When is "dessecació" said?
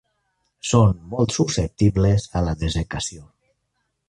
2.65-3.27